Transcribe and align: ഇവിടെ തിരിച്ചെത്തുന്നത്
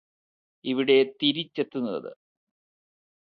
ഇവിടെ 0.65 0.97
തിരിച്ചെത്തുന്നത് 1.21 2.11